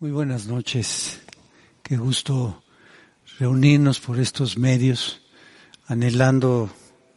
[0.00, 1.20] Muy buenas noches.
[1.84, 2.64] Qué gusto
[3.38, 5.22] reunirnos por estos medios,
[5.86, 6.68] anhelando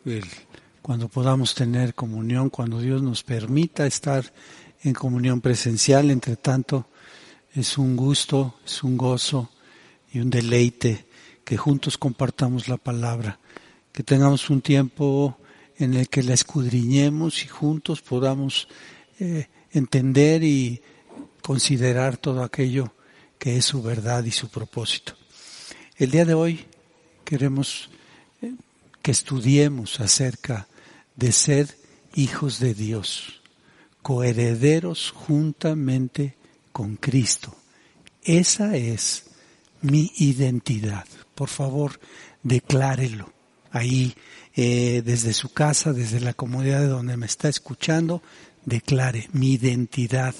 [0.05, 0.23] el,
[0.83, 4.31] cuando podamos tener comunión, cuando Dios nos permita estar
[4.83, 6.11] en comunión presencial.
[6.11, 6.87] Entre tanto,
[7.55, 9.49] es un gusto, es un gozo
[10.13, 11.07] y un deleite
[11.43, 13.39] que juntos compartamos la palabra,
[13.91, 15.39] que tengamos un tiempo
[15.77, 18.67] en el que la escudriñemos y juntos podamos
[19.19, 20.79] eh, entender y
[21.47, 22.93] considerar todo aquello
[23.39, 25.13] que es su verdad y su propósito.
[25.95, 26.65] El día de hoy
[27.23, 27.89] queremos
[28.41, 28.53] eh,
[29.01, 30.67] que estudiemos acerca
[31.15, 31.73] de ser
[32.15, 33.39] hijos de Dios,
[34.01, 36.35] coherederos juntamente
[36.73, 37.55] con Cristo.
[38.23, 39.27] Esa es
[39.81, 41.05] mi identidad.
[41.33, 41.97] Por favor,
[42.43, 43.31] declárelo
[43.71, 44.15] ahí
[44.53, 48.21] eh, desde su casa, desde la comunidad de donde me está escuchando,
[48.65, 50.35] declare mi identidad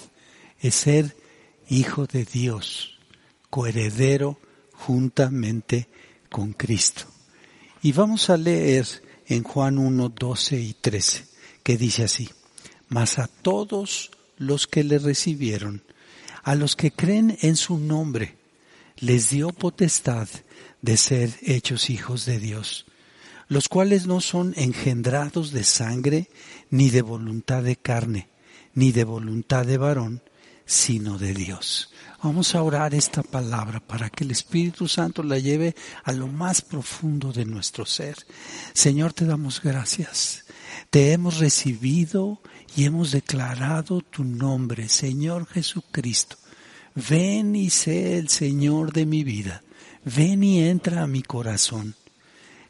[0.59, 1.15] es ser
[1.69, 2.99] hijo de Dios,
[3.49, 4.39] coheredero
[4.73, 5.87] juntamente
[6.29, 7.05] con Cristo.
[7.81, 8.87] Y vamos a leer
[9.27, 11.25] en Juan 1, 12 y 13,
[11.63, 12.29] que dice así,
[12.87, 15.83] mas a todos los que le recibieron,
[16.43, 18.37] a los que creen en su nombre,
[18.97, 20.27] les dio potestad
[20.81, 22.85] de ser hechos hijos de Dios,
[23.47, 26.29] los cuales no son engendrados de sangre,
[26.69, 28.29] ni de voluntad de carne,
[28.73, 30.21] ni de voluntad de varón,
[30.67, 31.89] sino de Dios.
[32.21, 36.61] Vamos a orar esta palabra para que el Espíritu Santo la lleve a lo más
[36.61, 38.17] profundo de nuestro ser.
[38.73, 40.45] Señor, te damos gracias.
[40.89, 42.41] Te hemos recibido
[42.75, 46.35] y hemos declarado tu nombre, Señor Jesucristo.
[46.95, 49.63] Ven y sé el Señor de mi vida.
[50.03, 51.95] Ven y entra a mi corazón.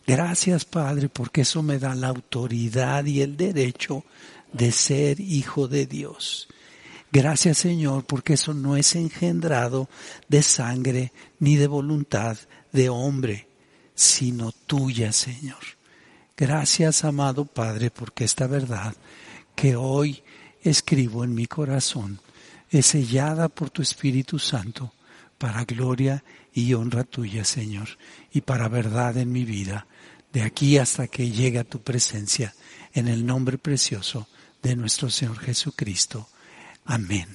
[0.06, 4.04] Gracias, Padre, porque eso me da la autoridad y el derecho
[4.54, 6.48] de ser hijo de Dios.
[7.12, 9.90] Gracias Señor, porque eso no es engendrado
[10.28, 12.38] de sangre ni de voluntad
[12.72, 13.48] de hombre,
[13.96, 15.64] sino tuya, Señor.
[16.36, 18.96] Gracias, amado Padre, porque esta verdad
[19.56, 20.24] que hoy
[20.62, 22.20] escribo en mi corazón
[22.70, 24.94] es sellada por tu Espíritu Santo
[25.38, 26.24] para gloria
[26.54, 27.88] y honra tuya, Señor,
[28.32, 29.88] y para verdad en mi vida,
[30.34, 32.54] de aquí hasta que llegue a tu presencia,
[32.94, 34.28] en el nombre precioso
[34.62, 36.28] de nuestro Señor Jesucristo.
[36.88, 37.28] Amén.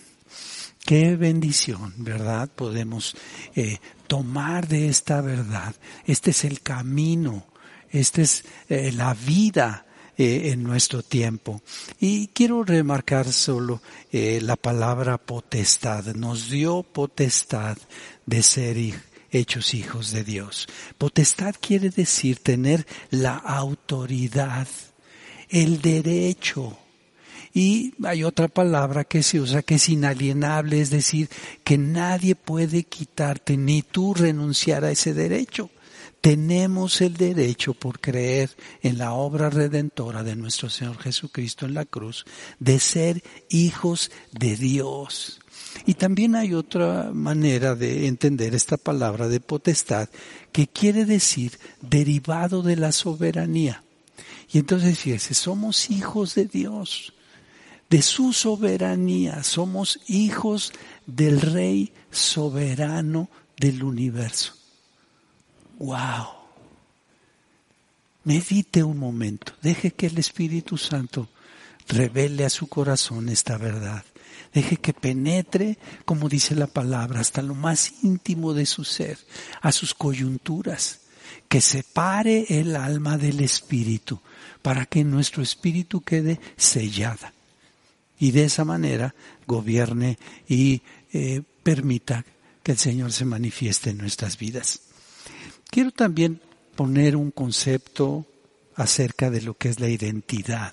[0.84, 2.48] Qué bendición, ¿verdad?
[2.48, 3.14] Podemos
[3.54, 5.74] eh, tomar de esta verdad.
[6.06, 7.46] Este es el camino,
[7.90, 9.86] esta es eh, la vida
[10.16, 11.62] eh, en nuestro tiempo.
[12.00, 13.80] Y quiero remarcar solo
[14.10, 16.06] la palabra potestad.
[16.14, 17.76] Nos dio potestad
[18.26, 18.76] de ser
[19.30, 20.66] hechos hijos de Dios.
[20.98, 24.66] Potestad quiere decir tener la autoridad,
[25.48, 26.78] el derecho,
[27.54, 31.28] y hay otra palabra que se usa que es inalienable, es decir,
[31.64, 35.70] que nadie puede quitarte ni tú renunciar a ese derecho.
[36.22, 41.84] Tenemos el derecho por creer en la obra redentora de nuestro Señor Jesucristo en la
[41.84, 42.24] cruz
[42.58, 45.40] de ser hijos de Dios.
[45.84, 50.08] Y también hay otra manera de entender esta palabra de potestad
[50.52, 53.82] que quiere decir derivado de la soberanía.
[54.52, 57.12] Y entonces fíjese, somos hijos de Dios
[57.92, 59.44] de su soberanía.
[59.44, 60.72] Somos hijos
[61.04, 64.54] del Rey soberano del universo.
[65.78, 66.26] ¡Wow!
[68.24, 69.52] Medite un momento.
[69.60, 71.28] Deje que el Espíritu Santo
[71.86, 74.02] revele a su corazón esta verdad.
[74.54, 75.76] Deje que penetre,
[76.06, 79.18] como dice la palabra, hasta lo más íntimo de su ser,
[79.60, 81.00] a sus coyunturas,
[81.46, 84.18] que separe el alma del espíritu,
[84.62, 87.34] para que nuestro espíritu quede sellada
[88.22, 89.16] y de esa manera
[89.48, 90.16] gobierne
[90.46, 90.80] y
[91.12, 92.24] eh, permita
[92.62, 94.82] que el Señor se manifieste en nuestras vidas.
[95.68, 96.40] Quiero también
[96.76, 98.24] poner un concepto
[98.76, 100.72] acerca de lo que es la identidad.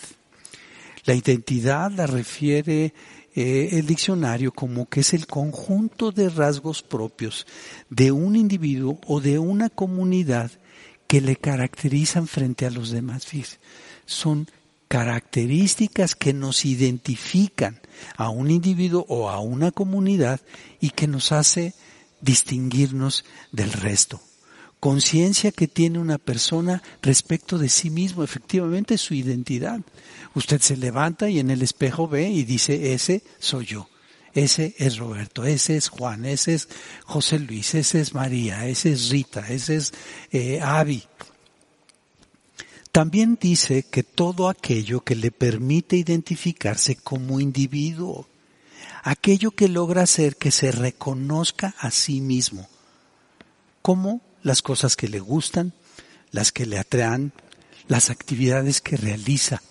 [1.05, 2.93] La identidad la refiere
[3.33, 7.47] eh, el diccionario como que es el conjunto de rasgos propios
[7.89, 10.51] de un individuo o de una comunidad
[11.07, 13.25] que le caracterizan frente a los demás.
[14.05, 14.47] Son
[14.89, 17.79] características que nos identifican
[18.17, 20.41] a un individuo o a una comunidad
[20.81, 21.73] y que nos hace
[22.21, 24.19] distinguirnos del resto.
[24.79, 29.81] Conciencia que tiene una persona respecto de sí mismo, efectivamente su identidad.
[30.33, 33.89] Usted se levanta y en el espejo ve y dice, ese soy yo,
[34.33, 36.69] ese es Roberto, ese es Juan, ese es
[37.03, 39.93] José Luis, ese es María, ese es Rita, ese es
[40.31, 41.03] eh, Avi,
[42.91, 48.27] también dice que todo aquello que le permite identificarse como individuo.
[49.03, 52.67] aquello que logra hacer que se reconozca a sí mismo,
[53.81, 55.73] como las cosas que le gustan,
[56.31, 57.31] las que le atraen,
[57.87, 59.61] las actividades que realiza,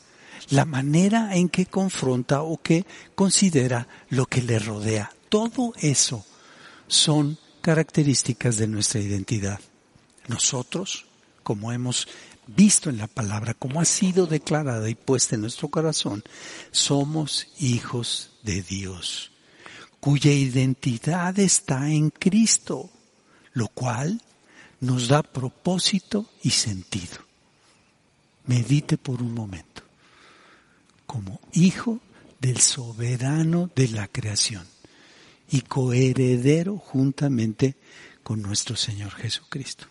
[0.50, 5.12] la manera en que confronta o que considera lo que le rodea.
[5.28, 6.24] Todo eso
[6.86, 9.60] son características de nuestra identidad.
[10.26, 11.06] Nosotros,
[11.42, 12.08] como hemos
[12.48, 16.24] visto en la palabra, como ha sido declarada y puesta en nuestro corazón,
[16.70, 19.30] somos hijos de Dios,
[20.00, 22.90] cuya identidad está en Cristo,
[23.52, 24.22] lo cual
[24.80, 27.18] nos da propósito y sentido.
[28.46, 29.82] Medite por un momento,
[31.06, 32.00] como hijo
[32.40, 34.66] del soberano de la creación
[35.50, 37.76] y coheredero juntamente
[38.22, 39.86] con nuestro Señor Jesucristo.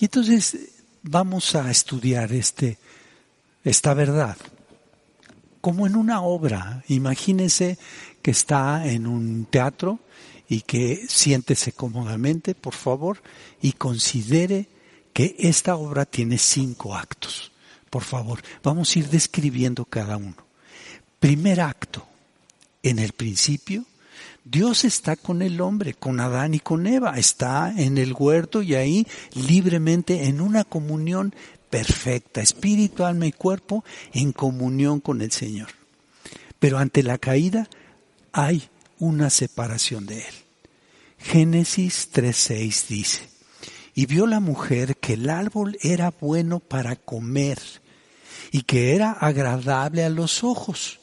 [0.00, 2.78] Y entonces vamos a estudiar este,
[3.64, 4.36] esta verdad
[5.62, 6.84] como en una obra.
[6.88, 7.78] Imagínese
[8.20, 10.00] que está en un teatro
[10.48, 13.22] y que siéntese cómodamente, por favor,
[13.62, 14.68] y considere
[15.14, 17.52] que esta obra tiene cinco actos.
[17.88, 20.36] Por favor, vamos a ir describiendo cada uno.
[21.18, 22.06] Primer acto.
[22.82, 23.84] En el principio,
[24.44, 28.74] Dios está con el hombre, con Adán y con Eva, está en el huerto y
[28.74, 31.32] ahí libremente en una comunión
[31.70, 35.68] perfecta, espíritu, alma y cuerpo, en comunión con el Señor.
[36.58, 37.68] Pero ante la caída
[38.32, 38.68] hay
[38.98, 40.34] una separación de él.
[41.18, 43.28] Génesis 3.6 dice,
[43.94, 47.60] y vio la mujer que el árbol era bueno para comer
[48.50, 50.98] y que era agradable a los ojos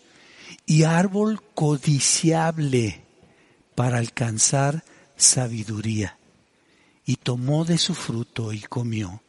[0.66, 3.09] y árbol codiciable
[3.80, 4.84] para alcanzar
[5.16, 6.18] sabiduría.
[7.06, 9.24] Y tomó de su fruto y comió,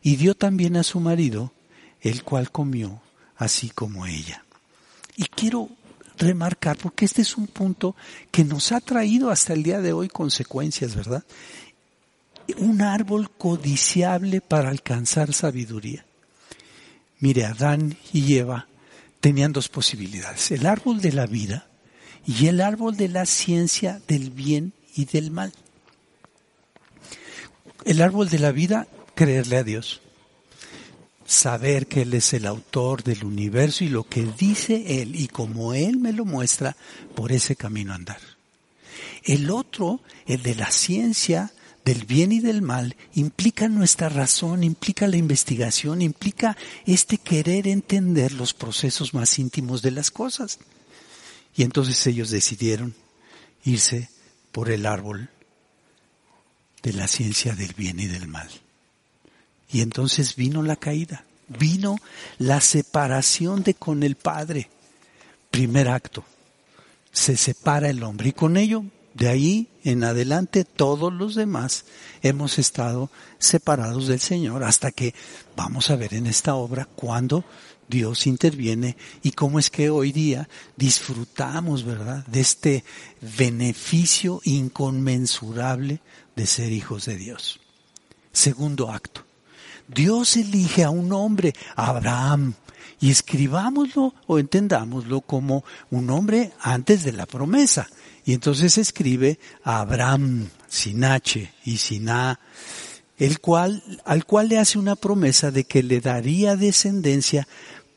[0.00, 1.52] y dio también a su marido,
[2.00, 3.02] el cual comió,
[3.36, 4.44] así como ella.
[5.16, 5.70] Y quiero
[6.18, 7.96] remarcar, porque este es un punto
[8.30, 11.24] que nos ha traído hasta el día de hoy consecuencias, ¿verdad?
[12.58, 16.06] Un árbol codiciable para alcanzar sabiduría.
[17.18, 18.68] Mire, Adán y Eva
[19.18, 21.66] tenían dos posibilidades, el árbol de la vida
[22.26, 25.52] y el árbol de la ciencia del bien y del mal.
[27.84, 30.00] El árbol de la vida, creerle a Dios.
[31.24, 35.74] Saber que Él es el autor del universo y lo que dice Él y como
[35.74, 36.76] Él me lo muestra,
[37.14, 38.20] por ese camino andar.
[39.22, 41.52] El otro, el de la ciencia
[41.84, 48.32] del bien y del mal, implica nuestra razón, implica la investigación, implica este querer entender
[48.32, 50.58] los procesos más íntimos de las cosas.
[51.56, 52.94] Y entonces ellos decidieron
[53.64, 54.10] irse
[54.52, 55.30] por el árbol
[56.82, 58.48] de la ciencia del bien y del mal.
[59.70, 61.96] Y entonces vino la caída, vino
[62.38, 64.68] la separación de con el Padre.
[65.50, 66.24] Primer acto,
[67.10, 68.84] se separa el hombre y con ello,
[69.16, 71.86] de ahí en adelante, todos los demás
[72.22, 75.14] hemos estado separados del Señor hasta que
[75.56, 77.44] vamos a ver en esta obra cuando
[77.88, 82.84] Dios interviene y cómo es que hoy día disfrutamos, ¿verdad?, de este
[83.38, 86.00] beneficio inconmensurable
[86.34, 87.60] de ser hijos de Dios.
[88.32, 89.22] Segundo acto.
[89.88, 92.54] Dios elige a un hombre, Abraham,
[93.00, 97.88] y escribámoslo o entendámoslo como un hombre antes de la promesa.
[98.26, 102.40] Y entonces escribe a Abraham, sin H y sin A,
[103.18, 107.46] el cual, al cual le hace una promesa de que le daría descendencia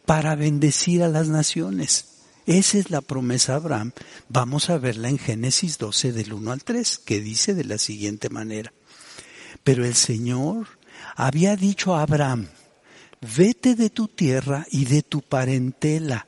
[0.06, 2.06] para bendecir a las naciones.
[2.46, 3.92] Esa es la promesa a Abraham.
[4.30, 8.30] Vamos a verla en Génesis 12 del 1 al 3, que dice de la siguiente
[8.30, 8.72] manera.
[9.64, 10.68] Pero el Señor
[11.16, 12.50] había dicho a Abraham,
[13.36, 16.28] vete de tu tierra y de tu parentela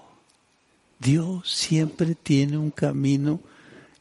[1.01, 3.41] Dios siempre tiene un camino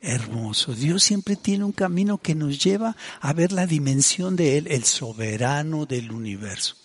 [0.02, 0.74] hermoso.
[0.74, 4.84] Dios siempre tiene un camino que nos lleva a ver la dimensión de Él, el
[4.84, 6.76] soberano del universo.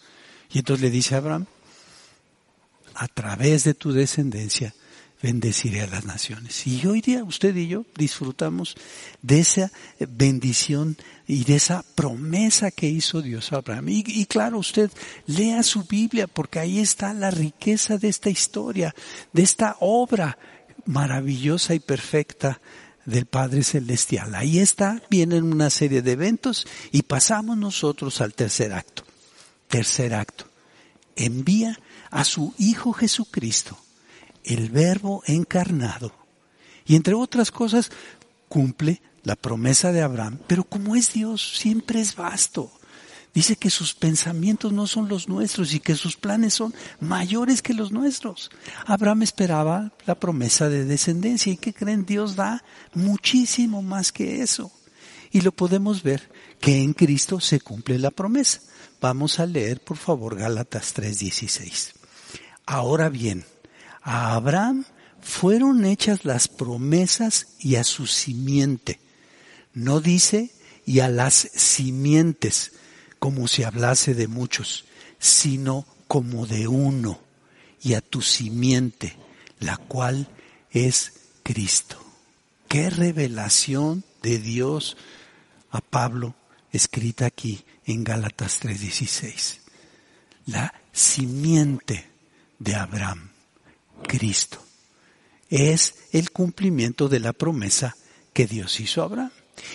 [0.51, 1.45] Y entonces le dice a Abraham,
[2.93, 4.73] a través de tu descendencia
[5.25, 6.67] bendeciré a las naciones.
[6.67, 8.75] Y hoy día usted y yo disfrutamos
[9.23, 13.89] de esa bendición y de esa promesa que hizo Dios a Abraham.
[13.89, 14.91] Y, claro, usted
[15.25, 18.93] lea su Biblia porque ahí está la riqueza de esta historia,
[19.33, 20.37] de esta obra
[20.85, 22.61] maravillosa y perfecta
[23.05, 24.35] del Padre Celestial.
[24.35, 29.03] Ahí está, vienen una serie de eventos y pasamos nosotros al tercer acto.
[29.69, 30.45] Tercer acto.
[31.15, 31.79] Envía
[32.11, 33.79] a su Hijo Jesucristo,
[34.45, 36.11] el Verbo encarnado.
[36.85, 37.91] Y entre otras cosas,
[38.47, 42.71] cumple la promesa de Abraham, pero como es Dios, siempre es vasto.
[43.33, 47.73] Dice que sus pensamientos no son los nuestros y que sus planes son mayores que
[47.73, 48.49] los nuestros.
[48.85, 54.71] Abraham esperaba la promesa de descendencia y que creen Dios da muchísimo más que eso.
[55.31, 58.61] Y lo podemos ver que en Cristo se cumple la promesa.
[59.01, 61.91] Vamos a leer por favor Gálatas 3:16.
[62.65, 63.43] Ahora bien,
[64.05, 64.85] a Abraham
[65.19, 68.99] fueron hechas las promesas y a su simiente.
[69.73, 70.51] No dice
[70.85, 72.73] y a las simientes
[73.19, 74.85] como si hablase de muchos,
[75.17, 77.19] sino como de uno,
[77.81, 79.17] y a tu simiente,
[79.59, 80.29] la cual
[80.69, 81.97] es Cristo.
[82.67, 84.97] Qué revelación de Dios
[85.71, 86.35] a Pablo
[86.71, 89.61] escrita aquí en Gálatas 3:16.
[90.45, 92.07] La simiente
[92.59, 93.31] de Abraham,
[94.03, 94.59] Cristo,
[95.49, 97.95] es el cumplimiento de la promesa
[98.33, 99.31] que Dios hizo a Abraham.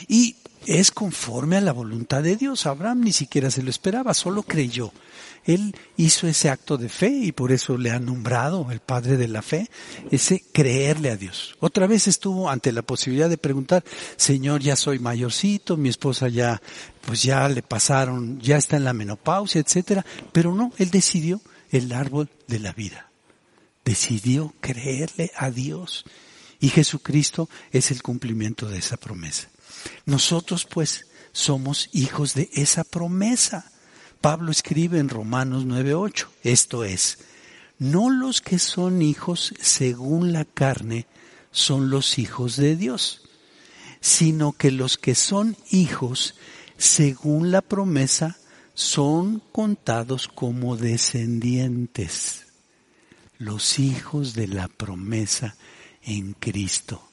[0.09, 0.37] Y
[0.67, 2.67] es conforme a la voluntad de Dios.
[2.67, 4.93] Abraham ni siquiera se lo esperaba, solo creyó.
[5.45, 9.27] Él hizo ese acto de fe y por eso le ha nombrado el padre de
[9.27, 9.71] la fe,
[10.11, 11.57] ese creerle a Dios.
[11.61, 13.83] Otra vez estuvo ante la posibilidad de preguntar,
[14.17, 16.61] Señor, ya soy mayorcito, mi esposa ya,
[17.07, 21.91] pues ya le pasaron, ya está en la menopausia, etcétera, pero no, él decidió el
[21.93, 23.10] árbol de la vida.
[23.85, 26.05] Decidió creerle a Dios.
[26.61, 29.49] Y Jesucristo es el cumplimiento de esa promesa.
[30.05, 33.71] Nosotros pues somos hijos de esa promesa.
[34.21, 37.19] Pablo escribe en Romanos 9:8, esto es,
[37.79, 41.07] no los que son hijos según la carne
[41.51, 43.23] son los hijos de Dios,
[44.01, 46.35] sino que los que son hijos
[46.77, 48.37] según la promesa
[48.75, 52.47] son contados como descendientes,
[53.41, 55.57] los hijos de la promesa
[56.03, 57.11] en Cristo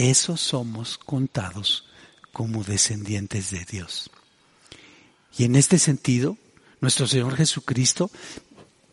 [0.00, 1.84] esos somos contados
[2.32, 4.10] como descendientes de Dios.
[5.36, 6.38] Y en este sentido,
[6.80, 8.10] nuestro Señor Jesucristo,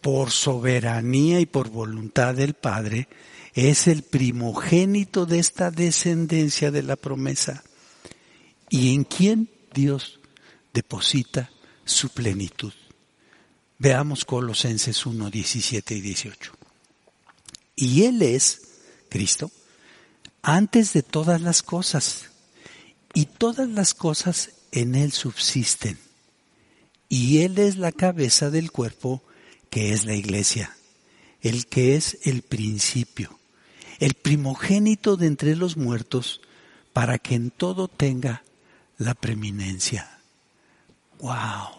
[0.01, 3.07] por soberanía y por voluntad del Padre,
[3.53, 7.63] es el primogénito de esta descendencia de la promesa
[8.69, 10.19] y en quien Dios
[10.73, 11.49] deposita
[11.85, 12.73] su plenitud.
[13.79, 16.51] Veamos Colosenses 1, 17 y 18.
[17.75, 18.61] Y Él es,
[19.09, 19.51] Cristo,
[20.41, 22.31] antes de todas las cosas,
[23.13, 25.99] y todas las cosas en Él subsisten,
[27.07, 29.23] y Él es la cabeza del cuerpo
[29.69, 30.75] que es la iglesia,
[31.41, 33.37] el que es el principio,
[33.99, 36.41] el primogénito de entre los muertos,
[36.93, 38.43] para que en todo tenga
[38.97, 40.19] la preeminencia.
[41.19, 41.77] ¡Wow!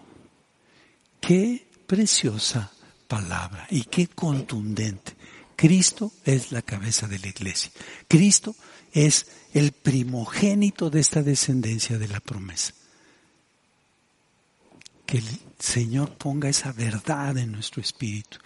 [1.20, 2.70] ¡Qué preciosa
[3.08, 5.16] palabra y qué contundente!
[5.56, 7.72] Cristo es la cabeza de la iglesia.
[8.06, 8.54] Cristo
[8.92, 12.74] es el primogénito de esta descendencia de la promesa.
[15.04, 15.24] Que el
[15.58, 18.38] Señor ponga esa verdad en nuestro espíritu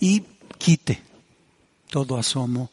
[0.00, 0.22] y
[0.56, 1.02] quite
[1.90, 2.70] todo asomo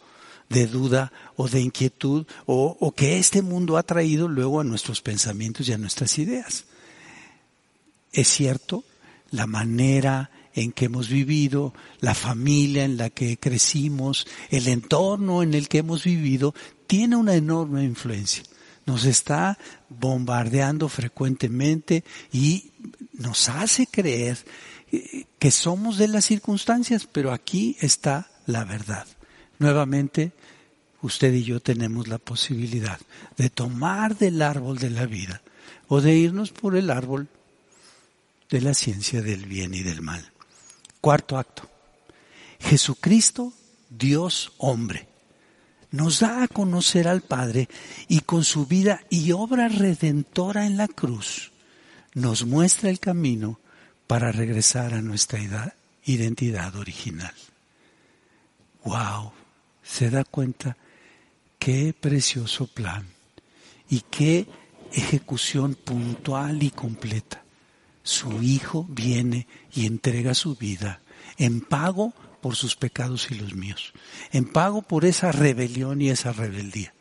[0.47, 5.67] de duda o de inquietud o, que este mundo ha traído luego a nuestros pensamientos
[5.67, 6.65] y a nuestras ideas.
[8.13, 8.85] Es cierto,
[9.33, 15.55] la manera en que hemos vivido, la familia en la que crecimos, el entorno en
[15.55, 16.53] el que hemos vivido,
[16.85, 18.43] tiene una enorme influencia.
[18.85, 19.57] Nos está
[19.89, 22.71] bombardeando frecuentemente y
[23.13, 24.37] nos hace creer
[24.91, 29.07] eh, que somos de las circunstancias, pero aquí está la verdad.
[29.57, 30.31] Nuevamente,
[31.01, 32.99] usted y yo tenemos la posibilidad
[33.35, 35.41] de tomar del árbol de la vida
[35.87, 37.29] o de irnos por el árbol
[38.53, 40.31] de la ciencia del bien y del mal.
[41.01, 41.67] Cuarto acto.
[42.59, 43.51] Jesucristo,
[43.89, 45.07] Dios hombre,
[45.89, 47.67] nos da a conocer al Padre
[48.07, 51.51] y con su vida y obra redentora en la cruz
[52.13, 53.59] nos muestra el camino
[54.05, 55.39] para regresar a nuestra
[56.03, 57.33] identidad original.
[58.83, 59.31] ¡Wow!
[59.81, 60.77] ¿Se da cuenta?
[61.57, 63.07] Qué precioso plan
[63.89, 64.47] y qué
[64.91, 67.42] ejecución puntual y completa
[68.03, 71.01] su Hijo viene y entrega su vida
[71.37, 73.93] en pago por sus pecados y los míos,
[74.31, 76.93] en pago por esa rebelión y esa rebeldía,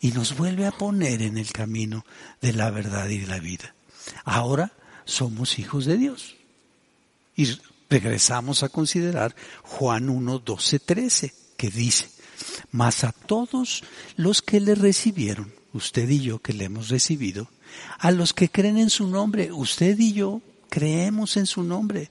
[0.00, 2.04] y nos vuelve a poner en el camino
[2.40, 3.74] de la verdad y de la vida.
[4.24, 4.72] Ahora
[5.04, 6.36] somos hijos de Dios.
[7.36, 7.48] Y
[7.88, 12.10] regresamos a considerar Juan 1, 12, 13, que dice,
[12.70, 13.84] mas a todos
[14.16, 17.48] los que le recibieron, usted y yo que le hemos recibido,
[17.98, 22.10] a los que creen en su nombre, usted y yo creemos en su nombre,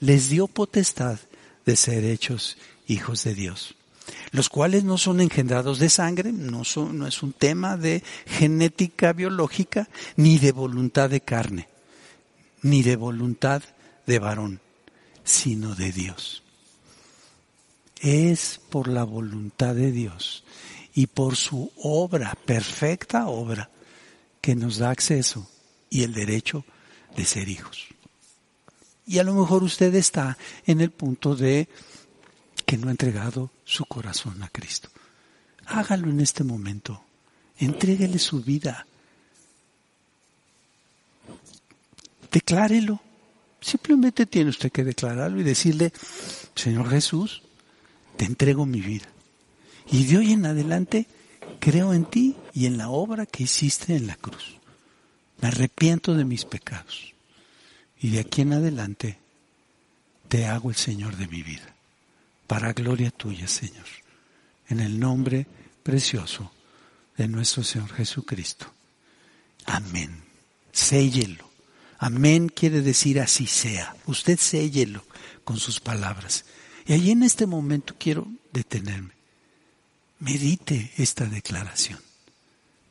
[0.00, 1.18] les dio potestad
[1.64, 3.76] de ser hechos hijos de Dios,
[4.32, 9.12] los cuales no son engendrados de sangre, no, son, no es un tema de genética
[9.12, 11.68] biológica, ni de voluntad de carne,
[12.62, 13.62] ni de voluntad
[14.06, 14.60] de varón,
[15.24, 16.42] sino de Dios.
[18.00, 20.44] Es por la voluntad de Dios
[20.94, 23.70] y por su obra, perfecta obra,
[24.42, 25.48] que nos da acceso
[25.88, 26.64] y el derecho
[27.16, 27.86] de ser hijos.
[29.06, 31.68] Y a lo mejor usted está en el punto de
[32.66, 34.90] que no ha entregado su corazón a Cristo.
[35.66, 37.02] Hágalo en este momento.
[37.58, 38.86] Entréguele su vida.
[42.30, 43.00] Declárelo.
[43.60, 45.92] Simplemente tiene usted que declararlo y decirle,
[46.56, 47.42] Señor Jesús,
[48.16, 49.06] te entrego mi vida.
[49.90, 51.06] Y de hoy en adelante
[51.60, 54.56] creo en ti y en la obra que hiciste en la cruz.
[55.40, 57.12] Me arrepiento de mis pecados.
[58.00, 59.18] Y de aquí en adelante
[60.28, 61.74] te hago el Señor de mi vida.
[62.46, 63.86] Para gloria tuya, Señor.
[64.68, 65.46] En el nombre
[65.82, 66.52] precioso
[67.16, 68.66] de nuestro Señor Jesucristo.
[69.66, 70.22] Amén.
[70.72, 71.50] Séllelo.
[71.98, 73.94] Amén quiere decir así sea.
[74.06, 75.04] Usted séllelo
[75.44, 76.44] con sus palabras.
[76.86, 79.21] Y ahí en este momento quiero detenerme.
[80.22, 81.98] Medite esta declaración.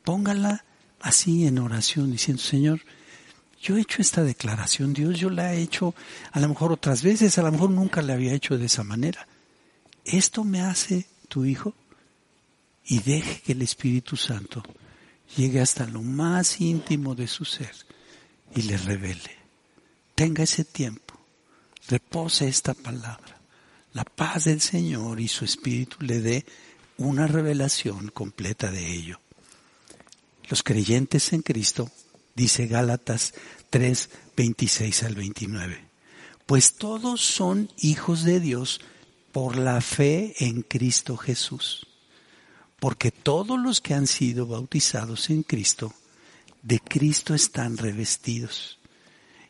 [0.04, 0.66] Póngala
[1.00, 2.82] así en oración diciendo, Señor,
[3.62, 5.94] yo he hecho esta declaración, Dios, yo la he hecho
[6.32, 9.26] a lo mejor otras veces, a lo mejor nunca la había hecho de esa manera.
[10.04, 11.72] Esto me hace tu Hijo
[12.84, 14.62] y deje que el Espíritu Santo
[15.34, 17.72] llegue hasta lo más íntimo de su ser
[18.54, 19.38] y le revele.
[20.14, 21.18] Tenga ese tiempo,
[21.88, 23.40] repose esta palabra.
[23.94, 26.46] La paz del Señor y su Espíritu le dé
[26.96, 29.20] una revelación completa de ello.
[30.48, 31.90] Los creyentes en Cristo,
[32.34, 33.34] dice Gálatas
[33.70, 35.84] 3, 26 al 29,
[36.46, 38.80] pues todos son hijos de Dios
[39.32, 41.86] por la fe en Cristo Jesús.
[42.78, 45.94] Porque todos los que han sido bautizados en Cristo,
[46.62, 48.78] de Cristo están revestidos.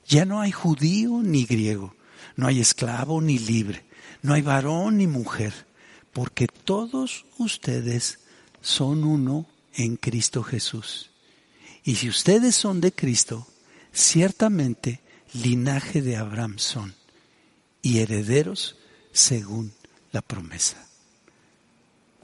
[0.07, 1.95] Ya no hay judío ni griego,
[2.37, 3.85] no hay esclavo ni libre,
[4.23, 5.66] no hay varón ni mujer,
[6.12, 8.20] porque todos ustedes
[8.61, 11.11] son uno en Cristo Jesús.
[11.85, 13.46] Y si ustedes son de Cristo,
[13.92, 15.01] ciertamente
[15.33, 16.94] linaje de Abraham son
[17.81, 18.77] y herederos
[19.12, 19.72] según
[20.12, 20.87] la promesa.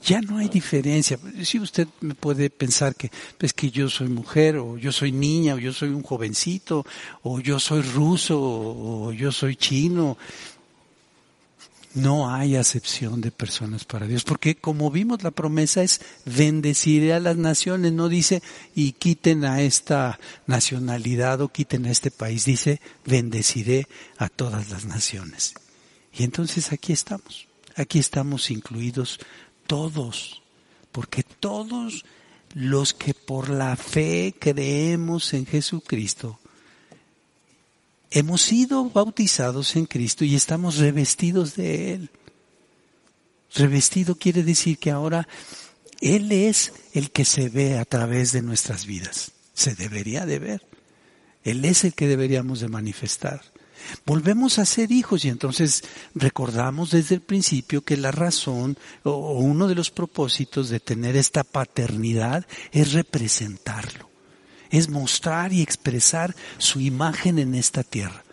[0.01, 1.19] Ya no hay diferencia.
[1.43, 5.55] Si usted me puede pensar que pues que yo soy mujer o yo soy niña
[5.55, 6.85] o yo soy un jovencito
[7.21, 10.17] o yo soy ruso o yo soy chino,
[11.93, 17.19] no hay acepción de personas para Dios, porque como vimos la promesa es bendeciré a
[17.19, 18.43] las naciones, no dice
[18.75, 24.85] y quiten a esta nacionalidad o quiten a este país, dice bendeciré a todas las
[24.85, 25.55] naciones.
[26.13, 29.19] Y entonces aquí estamos, aquí estamos incluidos
[29.67, 30.41] todos,
[30.91, 32.05] porque todos
[32.53, 36.39] los que por la fe creemos en Jesucristo,
[38.11, 42.11] hemos sido bautizados en Cristo y estamos revestidos de Él.
[43.53, 45.27] Revestido quiere decir que ahora
[46.01, 49.31] Él es el que se ve a través de nuestras vidas.
[49.53, 50.67] Se debería de ver.
[51.43, 53.41] Él es el que deberíamos de manifestar.
[54.05, 59.67] Volvemos a ser hijos y entonces recordamos desde el principio que la razón o uno
[59.67, 64.08] de los propósitos de tener esta paternidad es representarlo
[64.69, 68.23] es mostrar y expresar su imagen en esta tierra,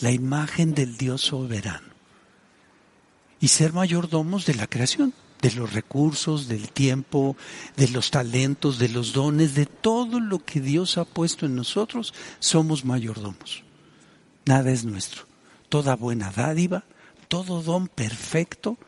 [0.00, 1.88] la imagen del Dios soberano.
[3.40, 7.36] Y ser mayordomos de la creación, de los recursos, del tiempo,
[7.76, 12.14] de los talentos, de los dones, de todo lo que Dios ha puesto en nosotros,
[12.40, 13.62] somos mayordomos.
[14.44, 15.26] Nada es nuestro.
[15.68, 16.84] Toda buena dádiva,
[17.28, 18.78] todo don perfecto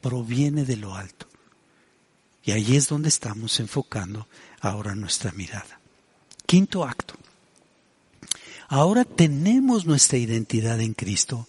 [0.00, 1.26] proviene de lo alto.
[2.44, 4.28] Y ahí es donde estamos enfocando
[4.60, 5.80] ahora nuestra mirada.
[6.46, 7.14] Quinto acto.
[8.68, 11.46] Ahora tenemos nuestra identidad en Cristo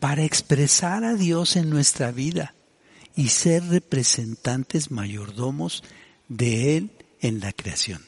[0.00, 2.54] para expresar a Dios en nuestra vida
[3.14, 5.82] y ser representantes mayordomos
[6.28, 8.04] de Él en la creación.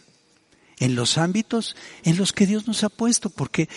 [0.79, 3.69] En los ámbitos en los que Dios nos ha puesto, porque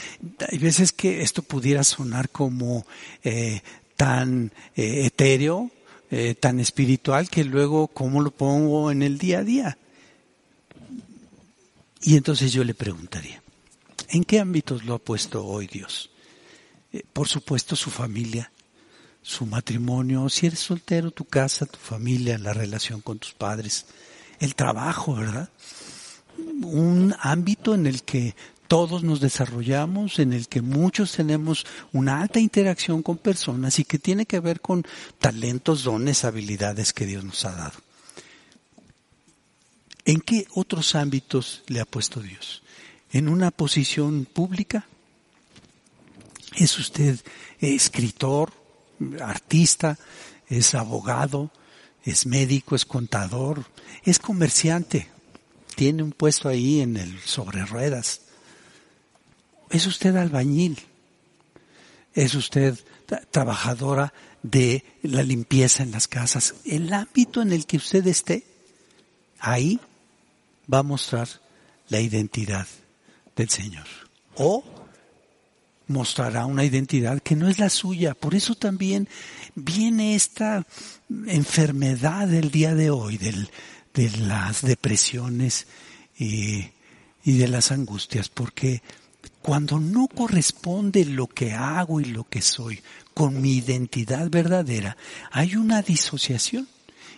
[0.49, 2.86] hay veces que esto pudiera sonar como
[3.23, 3.62] eh,
[3.97, 5.69] tan eh, etéreo,
[6.12, 9.78] eh, tan espiritual, que luego, ¿cómo lo pongo en el día a día?
[12.04, 13.42] Y entonces yo le preguntaría,
[14.10, 16.10] ¿en qué ámbitos lo ha puesto hoy Dios?
[16.92, 18.52] Eh, por supuesto su familia,
[19.22, 23.86] su matrimonio, si eres soltero, tu casa, tu familia, la relación con tus padres,
[24.39, 25.50] el trabajo, ¿verdad?
[26.62, 28.36] Un ámbito en el que
[28.68, 34.00] todos nos desarrollamos, en el que muchos tenemos una alta interacción con personas y que
[34.00, 34.84] tiene que ver con
[35.20, 37.92] talentos, dones, habilidades que Dios nos ha dado.
[40.06, 42.62] ¿En qué otros ámbitos le ha puesto Dios?
[43.12, 44.86] ¿En una posición pública?
[46.56, 47.20] ¿Es usted
[47.60, 48.52] escritor,
[49.22, 49.98] artista,
[50.48, 51.52] es abogado,
[52.04, 53.66] es médico, es contador,
[54.04, 55.08] es comerciante?
[55.76, 58.22] Tiene un puesto ahí en el sobre ruedas.
[59.70, 60.80] ¿Es usted albañil?
[62.13, 62.78] ¿Es usted
[63.32, 64.13] trabajadora
[64.44, 66.56] de la limpieza en las casas?
[66.66, 68.44] El ámbito en el que usted esté,
[69.39, 69.80] ahí
[70.71, 71.28] va a mostrar
[71.89, 72.67] la identidad
[73.36, 73.86] del Señor.
[74.36, 74.63] O
[75.88, 78.13] mostrará una identidad que no es la suya.
[78.13, 79.08] Por eso también
[79.56, 80.65] viene esta
[81.28, 85.67] enfermedad del día de hoy, de las depresiones
[86.17, 86.71] y
[87.26, 88.82] de las angustias, porque
[89.41, 92.82] cuando no corresponde lo que hago y lo que soy
[93.13, 94.95] con mi identidad verdadera,
[95.32, 96.67] hay una disociación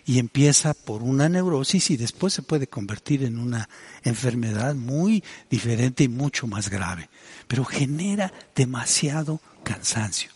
[0.06, 3.68] y empieza por una neurosis y después se puede convertir en una
[4.04, 7.10] enfermedad muy diferente y mucho más grave.
[7.48, 10.30] Pero genera demasiado cansancio.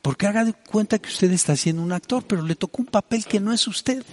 [0.00, 3.24] Porque haga de cuenta que usted está siendo un actor, pero le tocó un papel
[3.26, 4.04] que no es usted.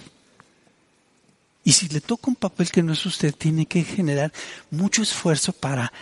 [1.62, 4.32] Y si le toca un papel que no es usted, tiene que generar
[4.70, 5.92] mucho esfuerzo para,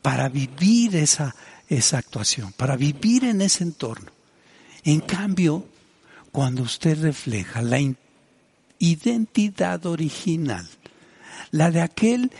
[0.00, 1.34] para vivir esa,
[1.68, 4.10] esa actuación, para vivir en ese entorno.
[4.82, 5.66] En cambio,
[6.36, 7.78] cuando usted refleja la
[8.78, 10.68] identidad original,
[11.50, 12.30] la de aquel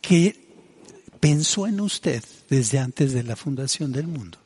[0.00, 0.48] que
[1.20, 4.38] pensó en usted desde antes de la fundación del mundo.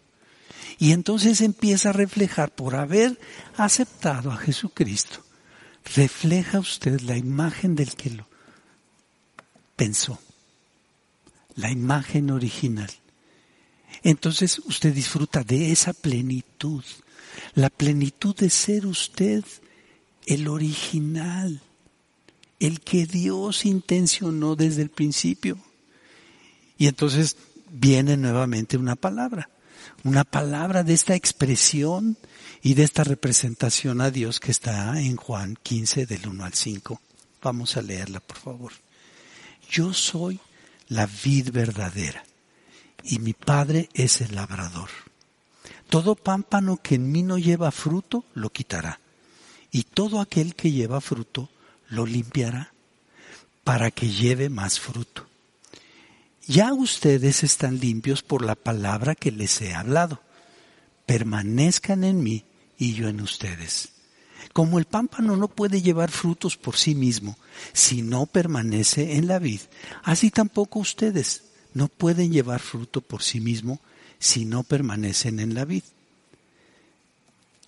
[0.77, 3.21] Y entonces empieza a reflejar, por haber
[3.57, 5.25] aceptado a Jesucristo,
[5.95, 8.27] refleja usted la imagen del que lo
[9.77, 10.19] pensó,
[11.55, 12.91] la imagen original.
[14.03, 16.83] Entonces usted disfruta de esa plenitud,
[17.55, 19.45] la plenitud de ser usted
[20.27, 21.63] el original,
[22.61, 25.59] el que Dios intencionó desde el principio.
[26.77, 27.37] Y entonces
[27.71, 29.51] viene nuevamente una palabra,
[30.05, 32.17] una palabra de esta expresión
[32.63, 37.01] y de esta representación a Dios que está en Juan 15 del 1 al 5.
[37.43, 38.73] Vamos a leerla, por favor.
[39.71, 40.41] Yo soy
[40.89, 42.25] la vid verdadera
[43.05, 44.89] y mi Padre es el labrador.
[45.89, 49.01] Todo pámpano que en mí no lleva fruto, lo quitará.
[49.71, 51.49] Y todo aquel que lleva fruto,
[51.89, 52.73] lo limpiará,
[53.65, 55.27] para que lleve más fruto.
[56.47, 60.23] Ya ustedes están limpios por la palabra que les he hablado.
[61.07, 62.45] Permanezcan en mí
[62.79, 63.91] y yo en ustedes.
[64.53, 67.39] Como el pámpano no puede llevar frutos por sí mismo
[67.73, 69.61] si no permanece en la vid,
[70.03, 73.81] así tampoco ustedes no pueden llevar fruto por sí mismo
[74.19, 75.85] si no permanecen en la vid.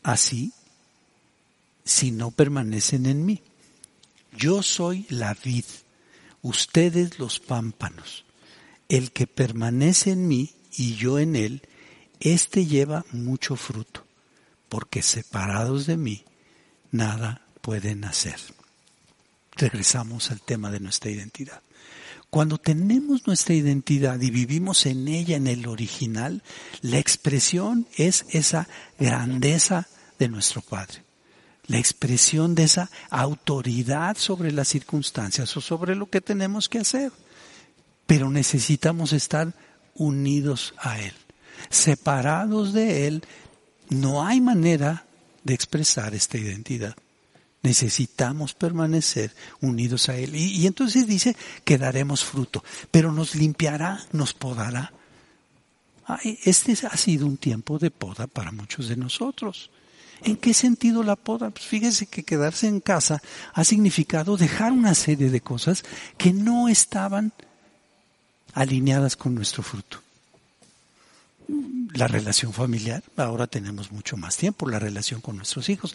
[0.02, 0.52] Así,
[1.84, 3.42] si no permanecen en mí.
[4.36, 5.64] Yo soy la vid,
[6.42, 8.24] ustedes los pámpanos.
[8.88, 11.62] El que permanece en mí y yo en él,
[12.20, 14.04] éste lleva mucho fruto,
[14.68, 16.24] porque separados de mí,
[16.90, 18.40] nada pueden hacer.
[19.52, 21.62] Regresamos al tema de nuestra identidad.
[22.30, 26.44] Cuando tenemos nuestra identidad y vivimos en ella, en el original,
[26.80, 28.68] la expresión es esa
[29.00, 31.02] grandeza de nuestro Padre.
[31.66, 37.10] La expresión de esa autoridad sobre las circunstancias o sobre lo que tenemos que hacer.
[38.06, 39.52] Pero necesitamos estar
[39.94, 41.14] unidos a Él.
[41.68, 43.24] Separados de Él,
[43.88, 45.04] no hay manera
[45.42, 46.94] de expresar esta identidad.
[47.62, 50.34] Necesitamos permanecer unidos a Él.
[50.34, 54.92] Y, entonces dice que daremos fruto, pero nos limpiará, nos podará.
[56.44, 59.70] este ha sido un tiempo de poda para muchos de nosotros.
[60.22, 61.50] ¿En qué sentido la poda?
[61.50, 63.22] Pues fíjese que quedarse en casa
[63.54, 65.82] ha significado dejar una serie de cosas
[66.18, 67.32] que no estaban
[68.52, 70.02] alineadas con nuestro fruto
[71.94, 75.94] la relación familiar, ahora tenemos mucho más tiempo, la relación con nuestros hijos.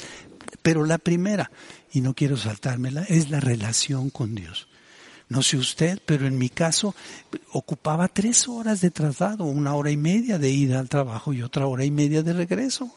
[0.62, 1.52] Pero la primera,
[1.94, 4.68] y no quiero saltármela, es la relación con Dios.
[5.28, 6.96] No sé usted, pero en mi caso
[7.52, 11.66] ocupaba tres horas de traslado, una hora y media de ida al trabajo y otra
[11.66, 12.96] hora y media de regreso.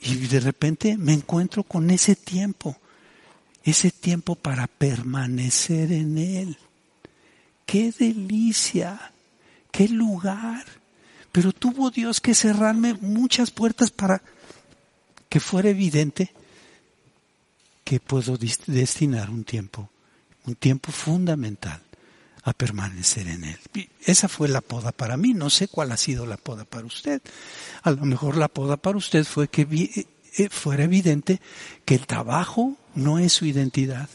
[0.00, 2.76] Y de repente me encuentro con ese tiempo,
[3.64, 6.56] ese tiempo para permanecer en Él.
[7.66, 9.12] ¡Qué delicia!
[9.70, 10.64] ¡Qué lugar!
[11.32, 14.22] Pero tuvo Dios que cerrarme muchas puertas para
[15.28, 16.32] que fuera evidente
[17.84, 18.36] que puedo
[18.66, 19.90] destinar un tiempo,
[20.44, 21.80] un tiempo fundamental
[22.42, 23.58] a permanecer en Él.
[24.04, 27.20] Esa fue la poda para mí, no sé cuál ha sido la poda para usted.
[27.82, 29.66] A lo mejor la poda para usted fue que
[30.36, 31.40] eh, fuera evidente
[31.84, 34.08] que el trabajo no es su identidad,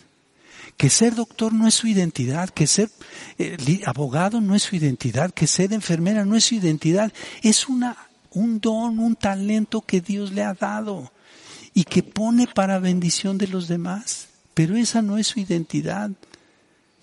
[0.78, 2.90] que ser doctor no es su identidad, que ser
[3.38, 7.98] eh, abogado no es su identidad, que ser enfermera no es su identidad, es una,
[8.32, 11.12] un don, un talento que Dios le ha dado
[11.74, 14.28] y que pone para bendición de los demás.
[14.54, 16.12] Pero esa no es su identidad.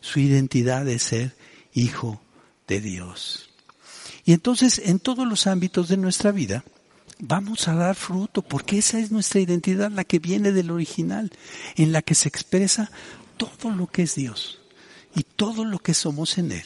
[0.00, 1.34] Su identidad es ser
[1.74, 2.20] hijo
[2.68, 3.50] de Dios.
[4.24, 6.64] Y entonces en todos los ámbitos de nuestra vida
[7.18, 11.30] vamos a dar fruto porque esa es nuestra identidad, la que viene del original,
[11.76, 12.90] en la que se expresa
[13.40, 14.58] todo lo que es Dios
[15.14, 16.64] y todo lo que somos en Él.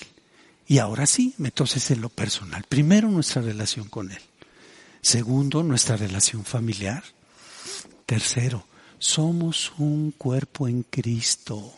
[0.67, 2.65] Y ahora sí, entonces en lo personal.
[2.69, 4.21] Primero nuestra relación con Él.
[5.01, 7.05] Segundo, nuestra relación familiar.
[8.07, 8.67] Tercero,
[8.99, 11.73] somos un cuerpo en Cristo.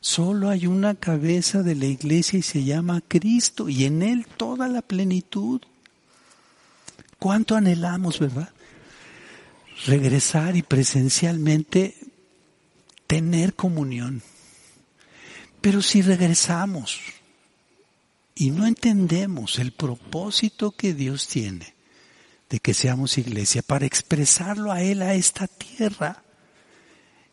[0.00, 4.66] Solo hay una cabeza de la iglesia y se llama Cristo y en Él toda
[4.68, 5.60] la plenitud.
[7.18, 8.50] ¿Cuánto anhelamos, verdad?
[9.86, 11.96] Regresar y presencialmente
[13.06, 14.22] tener comunión.
[15.60, 17.00] Pero si regresamos
[18.34, 21.74] y no entendemos el propósito que Dios tiene,
[22.50, 26.22] de que seamos iglesia, para expresarlo a Él a esta tierra,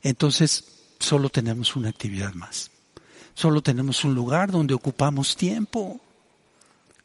[0.02, 0.66] entonces
[1.00, 2.72] solo tenemos una actividad más.
[3.34, 6.00] Solo tenemos un lugar donde ocupamos tiempo.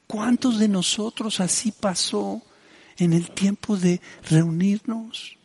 [0.07, 2.43] ¿Cuántos de nosotros así pasó
[2.99, 5.37] en el tiempo de reunirnos?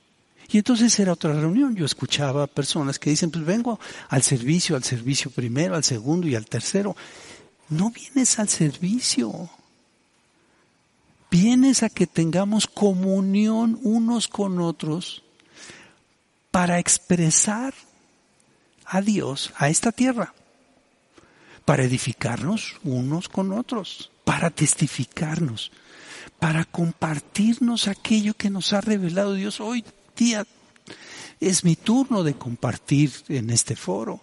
[0.51, 1.75] Y entonces era otra reunión.
[1.75, 6.35] Yo escuchaba personas que dicen, pues vengo al servicio, al servicio primero, al segundo y
[6.35, 6.95] al tercero.
[7.69, 9.49] No vienes al servicio
[11.31, 15.23] vienes a que tengamos comunión unos con otros
[16.51, 17.73] para expresar
[18.85, 20.33] a Dios a esta tierra,
[21.63, 25.71] para edificarnos unos con otros, para testificarnos,
[26.37, 29.61] para compartirnos aquello que nos ha revelado Dios.
[29.61, 30.45] Hoy día
[31.39, 34.21] es mi turno de compartir en este foro.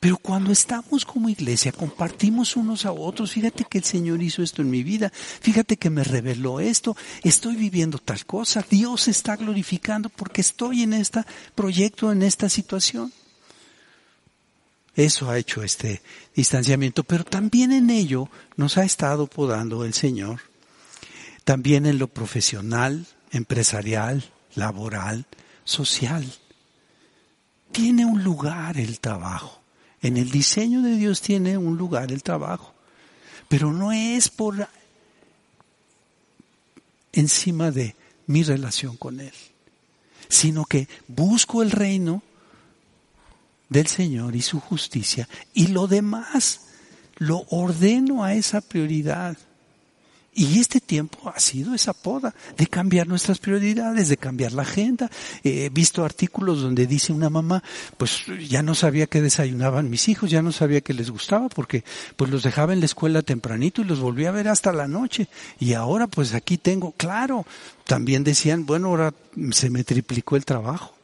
[0.00, 4.60] Pero cuando estamos como iglesia, compartimos unos a otros, fíjate que el Señor hizo esto
[4.60, 10.10] en mi vida, fíjate que me reveló esto, estoy viviendo tal cosa, Dios está glorificando
[10.10, 11.22] porque estoy en este
[11.54, 13.12] proyecto, en esta situación.
[14.94, 16.02] Eso ha hecho este
[16.36, 20.40] distanciamiento, pero también en ello nos ha estado podando el Señor.
[21.44, 25.26] También en lo profesional, empresarial, laboral,
[25.64, 26.24] social.
[27.72, 29.60] Tiene un lugar el trabajo.
[30.00, 32.74] En el diseño de Dios tiene un lugar el trabajo,
[33.48, 34.68] pero no es por
[37.12, 39.32] encima de mi relación con Él,
[40.28, 42.22] sino que busco el reino
[43.68, 46.60] del Señor y su justicia y lo demás
[47.16, 49.36] lo ordeno a esa prioridad.
[50.36, 55.08] Y este tiempo ha sido esa poda de cambiar nuestras prioridades, de cambiar la agenda.
[55.44, 57.62] He visto artículos donde dice una mamá,
[57.96, 61.84] pues ya no sabía qué desayunaban mis hijos, ya no sabía qué les gustaba porque
[62.16, 65.28] pues los dejaba en la escuela tempranito y los volvía a ver hasta la noche.
[65.60, 67.46] Y ahora pues aquí tengo, claro,
[67.84, 69.14] también decían, bueno, ahora
[69.52, 70.96] se me triplicó el trabajo.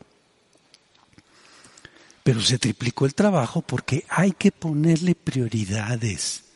[2.25, 6.50] Pero se triplicó el trabajo porque hay que ponerle prioridades.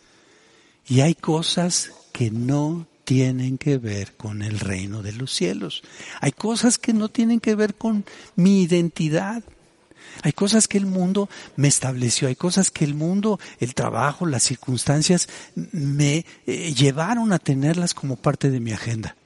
[0.87, 5.83] Y hay cosas que no tienen que ver con el reino de los cielos.
[6.20, 8.05] Hay cosas que no tienen que ver con
[8.37, 9.42] mi identidad.
[10.23, 14.44] Hay cosas que el mundo me estableció, hay cosas que el mundo, el trabajo, las
[14.44, 19.16] circunstancias me eh, llevaron a tenerlas como parte de mi agenda.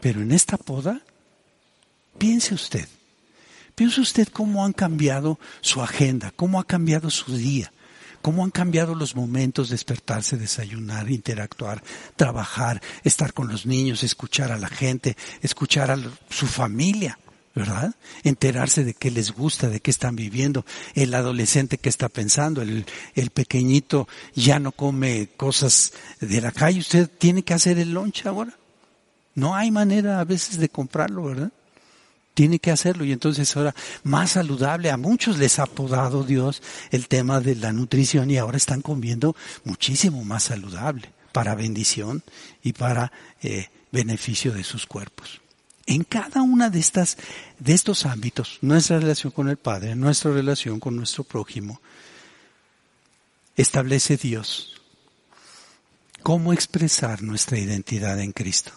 [0.00, 1.02] Pero en esta poda,
[2.18, 2.88] piense usted,
[3.74, 7.72] piense usted cómo han cambiado su agenda, cómo ha cambiado su día,
[8.22, 11.82] cómo han cambiado los momentos, despertarse, desayunar, interactuar,
[12.16, 17.18] trabajar, estar con los niños, escuchar a la gente, escuchar a su familia.
[17.52, 17.96] ¿verdad?
[18.22, 22.86] Enterarse de qué les gusta, de qué están viviendo, el adolescente que está pensando, el,
[23.16, 28.24] el pequeñito ya no come cosas de la calle, usted tiene que hacer el lunch
[28.24, 28.56] ahora.
[29.34, 31.52] No hay manera a veces de comprarlo, ¿verdad?
[32.34, 34.90] Tiene que hacerlo y entonces ahora más saludable.
[34.90, 39.36] A muchos les ha podado Dios el tema de la nutrición y ahora están comiendo
[39.64, 42.22] muchísimo más saludable para bendición
[42.62, 43.12] y para
[43.42, 45.40] eh, beneficio de sus cuerpos.
[45.86, 47.16] En cada una de estas,
[47.58, 51.80] de estos ámbitos, nuestra relación con el Padre, nuestra relación con nuestro prójimo,
[53.56, 54.80] establece Dios
[56.22, 58.72] cómo expresar nuestra identidad en Cristo.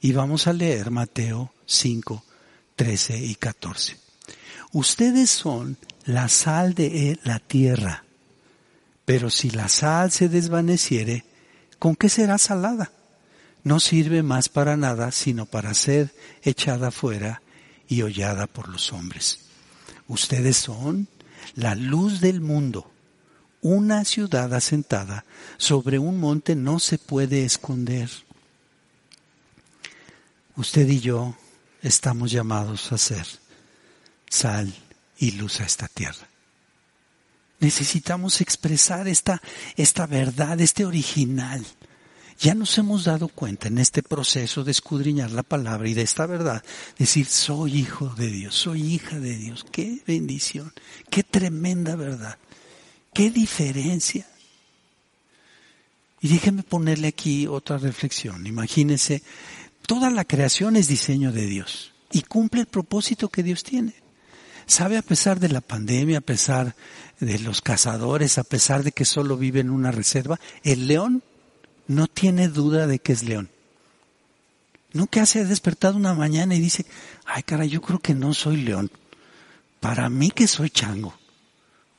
[0.00, 2.22] Y vamos a leer Mateo 5,
[2.76, 3.98] 13 y 14.
[4.72, 8.04] Ustedes son la sal de la tierra,
[9.04, 11.24] pero si la sal se desvaneciere,
[11.78, 12.90] ¿con qué será salada?
[13.62, 17.42] No sirve más para nada sino para ser echada fuera
[17.88, 19.40] y hollada por los hombres.
[20.08, 21.08] Ustedes son
[21.54, 22.90] la luz del mundo.
[23.62, 25.24] Una ciudad asentada
[25.56, 28.10] sobre un monte no se puede esconder.
[30.56, 31.36] Usted y yo
[31.84, 33.26] estamos llamados a ser
[34.28, 34.74] sal
[35.18, 36.28] y luz a esta tierra.
[37.60, 39.40] Necesitamos expresar esta,
[39.76, 41.64] esta verdad, este original.
[42.40, 46.26] Ya nos hemos dado cuenta en este proceso de escudriñar la palabra y de esta
[46.26, 46.64] verdad,
[46.98, 49.64] decir, soy hijo de Dios, soy hija de Dios.
[49.70, 50.72] Qué bendición,
[51.10, 52.38] qué tremenda verdad,
[53.12, 54.26] qué diferencia.
[56.20, 58.46] Y déjeme ponerle aquí otra reflexión.
[58.46, 59.22] Imagínense,
[59.86, 63.94] toda la creación es diseño de Dios y cumple el propósito que Dios tiene.
[64.66, 66.74] ¿Sabe a pesar de la pandemia, a pesar
[67.20, 71.22] de los cazadores, a pesar de que solo vive en una reserva, el león
[71.86, 73.50] no tiene duda de que es león.
[74.92, 76.86] Nunca se ha despertado una mañana y dice,
[77.26, 78.90] ay cara, yo creo que no soy león.
[79.80, 81.14] Para mí que soy chango.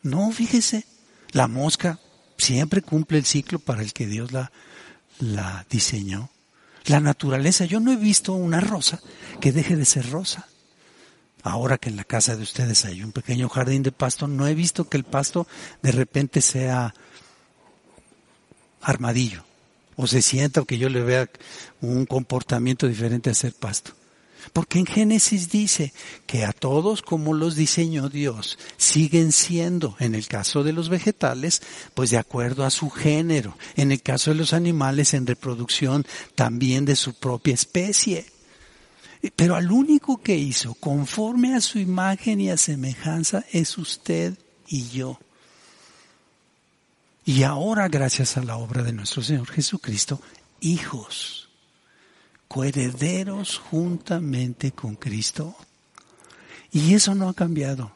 [0.02, 0.86] No, fíjese,
[1.32, 2.00] la mosca
[2.38, 4.52] siempre cumple el ciclo para el que Dios la,
[5.20, 6.30] la diseñó.
[6.86, 9.02] La naturaleza, yo no he visto una rosa
[9.42, 10.48] que deje de ser rosa.
[11.42, 14.56] Ahora que en la casa de ustedes hay un pequeño jardín de pasto, no he
[14.56, 15.48] visto que el pasto
[15.82, 16.94] de repente sea
[18.82, 19.44] armadillo
[19.96, 21.30] o se sienta o que yo le vea
[21.82, 23.92] un comportamiento diferente a ser pasto.
[24.54, 25.94] Porque en Génesis dice
[26.26, 31.62] que a todos como los diseñó Dios siguen siendo, en el caso de los vegetales,
[31.94, 36.06] pues de acuerdo a su género, en el caso de los animales en reproducción
[36.36, 38.26] también de su propia especie.
[39.36, 44.90] Pero al único que hizo conforme a su imagen y a semejanza es usted y
[44.90, 45.20] yo.
[47.26, 50.22] Y ahora, gracias a la obra de nuestro Señor Jesucristo,
[50.60, 51.45] hijos,
[52.48, 55.56] coherederos juntamente con Cristo.
[56.72, 57.92] Y eso no ha cambiado,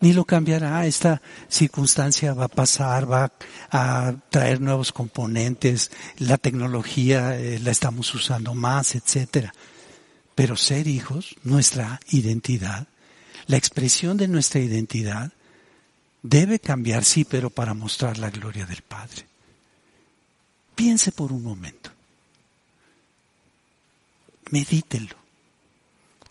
[0.00, 0.86] ni lo cambiará.
[0.86, 3.32] Esta circunstancia va a pasar, va
[3.70, 9.52] a traer nuevos componentes, la tecnología eh, la estamos usando más, etcétera.
[10.34, 12.88] Pero ser hijos, nuestra identidad,
[13.46, 15.32] la expresión de nuestra identidad,
[16.22, 19.26] debe cambiar, sí, pero para mostrar la gloria del Padre.
[20.74, 21.77] Piense por un momento.
[24.50, 25.16] Medítelo.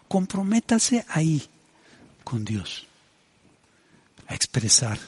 [0.08, 1.48] Comprométase ahí
[2.24, 2.88] con Dios
[4.28, 5.00] a expresar,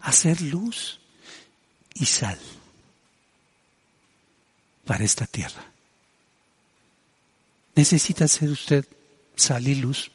[0.00, 1.00] a hacer luz
[1.94, 2.38] y sal
[4.84, 5.64] para esta tierra.
[7.74, 8.86] Necesita ser usted
[9.36, 10.10] sal y luz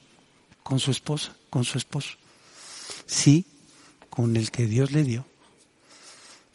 [0.64, 2.18] con su esposa, con su esposo.
[3.06, 3.46] Sí,
[4.10, 5.26] con el que Dios le dio.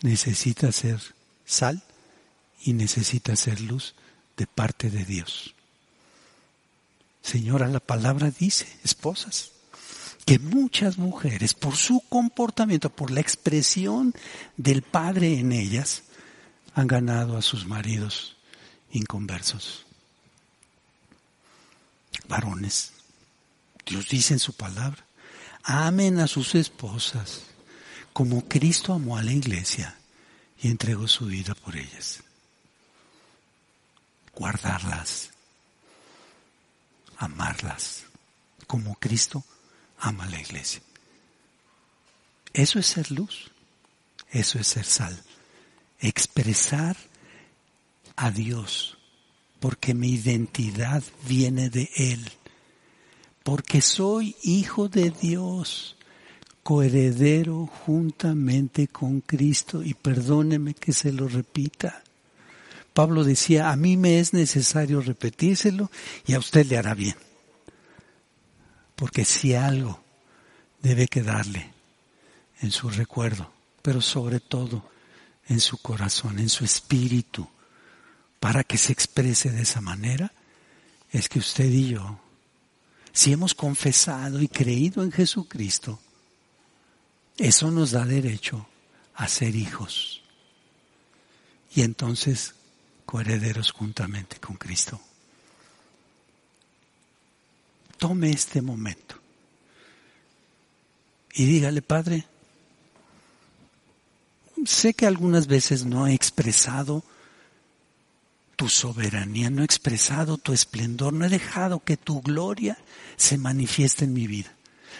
[0.02, 1.00] Necesita ser
[1.44, 1.82] sal
[2.62, 3.94] y necesita ser luz
[4.36, 5.54] de parte de Dios.
[7.22, 9.52] Señora, la palabra dice, esposas,
[10.26, 14.14] que muchas mujeres, por su comportamiento, por la expresión
[14.56, 16.02] del Padre en ellas,
[16.74, 18.36] han ganado a sus maridos
[18.90, 19.84] inconversos
[22.28, 22.92] varones.
[23.86, 25.04] Dios dice en su palabra,
[25.62, 27.42] amen a sus esposas
[28.12, 29.96] como Cristo amó a la iglesia
[30.62, 32.22] y entregó su vida por ellas.
[34.34, 35.30] Guardarlas,
[37.16, 38.04] amarlas,
[38.66, 39.44] como Cristo
[39.98, 40.82] ama a la iglesia.
[42.52, 43.50] Eso es ser luz,
[44.30, 45.22] eso es ser sal,
[45.98, 46.96] expresar
[48.16, 48.98] a Dios
[49.64, 52.20] porque mi identidad viene de Él,
[53.42, 55.96] porque soy hijo de Dios,
[56.62, 62.03] coheredero juntamente con Cristo, y perdóneme que se lo repita.
[62.94, 65.90] Pablo decía, a mí me es necesario repetírselo
[66.26, 67.16] y a usted le hará bien.
[68.96, 70.02] Porque si algo
[70.80, 71.72] debe quedarle
[72.60, 74.88] en su recuerdo, pero sobre todo
[75.48, 77.46] en su corazón, en su espíritu,
[78.38, 80.32] para que se exprese de esa manera
[81.10, 82.20] es que usted y yo,
[83.12, 86.00] si hemos confesado y creído en Jesucristo,
[87.38, 88.66] eso nos da derecho
[89.14, 90.22] a ser hijos
[91.74, 92.54] y entonces
[93.14, 95.00] coherederos juntamente con Cristo.
[97.96, 99.14] Tome este momento
[101.32, 102.26] y dígale, Padre,
[104.66, 107.04] sé que algunas veces no he expresado
[108.56, 112.76] tu soberanía, no he expresado tu esplendor, no he dejado que tu gloria
[113.14, 114.52] se manifieste en mi vida.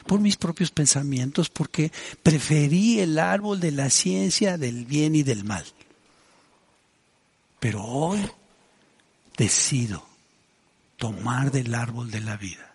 [0.07, 1.91] Por mis propios pensamientos, porque
[2.23, 5.65] preferí el árbol de la ciencia del bien y del mal.
[7.65, 8.21] Pero hoy
[9.39, 10.07] decido
[10.99, 12.75] tomar del árbol de la vida.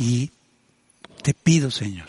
[0.00, 0.32] Y
[1.22, 2.08] te pido, Señor,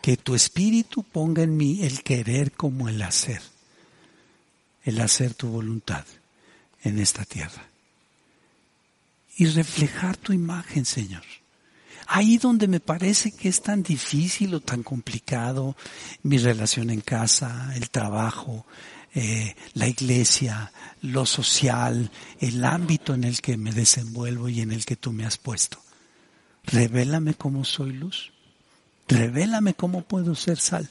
[0.00, 3.42] que tu espíritu ponga en mí el querer como el hacer,
[4.84, 6.06] el hacer tu voluntad
[6.84, 7.68] en esta tierra.
[9.36, 11.24] Y reflejar tu imagen, Señor.
[12.06, 15.76] Ahí donde me parece que es tan difícil o tan complicado
[16.22, 18.64] mi relación en casa, el trabajo,
[19.14, 24.84] eh, la iglesia, lo social, el ámbito en el que me desenvuelvo y en el
[24.84, 25.78] que tú me has puesto.
[26.64, 28.32] Revélame cómo soy luz.
[29.08, 30.88] Revélame cómo puedo ser sal.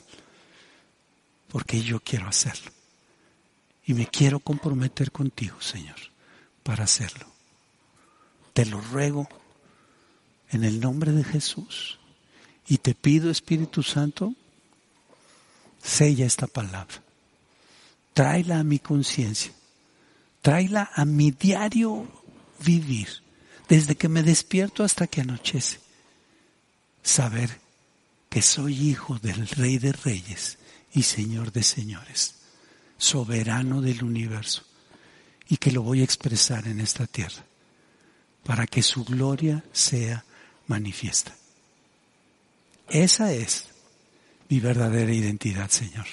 [1.50, 2.72] Porque yo quiero hacerlo.
[3.86, 5.98] Y me quiero comprometer contigo, Señor,
[6.64, 7.28] para hacerlo.
[8.54, 9.30] Te lo ruego
[10.52, 12.00] en el nombre de Jesús.
[12.68, 14.34] Y te pido, Espíritu Santo,
[15.82, 17.02] sella esta palabra.
[18.14, 19.52] Tráela a mi conciencia.
[20.42, 22.08] Tráela a mi diario
[22.64, 23.08] vivir,
[23.68, 25.80] desde que me despierto hasta que anochece.
[27.04, 27.60] Saber
[28.30, 30.58] que soy hijo del Rey de Reyes
[30.94, 32.36] y Señor de Señores,
[32.98, 34.64] soberano del universo,
[35.48, 37.46] y que lo voy a expresar en esta tierra,
[38.44, 40.26] para que su gloria sea
[40.68, 41.36] manifiesta.
[42.90, 43.68] Esa es
[44.50, 46.06] mi verdadera identidad, Señor.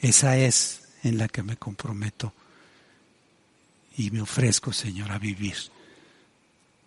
[0.00, 2.32] Esa es en la que me comprometo
[3.96, 5.56] y me ofrezco, Señor, a vivir,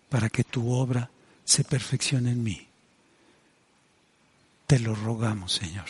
[0.08, 1.10] para que tu obra
[1.44, 2.70] se perfeccione en mí
[4.70, 5.88] te lo rogamos, Señor.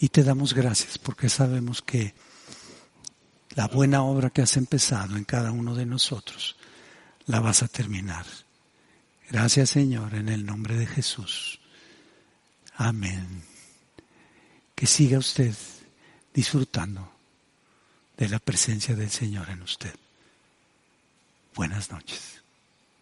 [0.00, 2.12] Y te damos gracias porque sabemos que
[3.50, 6.56] la buena obra que has empezado en cada uno de nosotros,
[7.26, 8.26] la vas a terminar.
[9.30, 11.60] Gracias, Señor, en el nombre de Jesús.
[12.76, 13.42] Amén.
[14.74, 15.54] Que siga usted
[16.32, 17.12] disfrutando
[18.16, 19.94] de la presencia del Señor en usted.
[21.54, 22.37] Buenas noches.